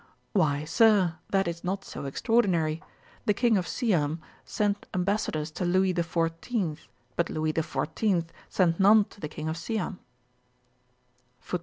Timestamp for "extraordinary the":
2.05-3.35